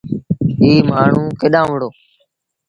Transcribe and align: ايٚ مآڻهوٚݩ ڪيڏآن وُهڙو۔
ايٚ 0.63 0.85
مآڻهوٚݩ 0.89 1.37
ڪيڏآن 1.39 1.65
وُهڙو۔ 1.69 1.89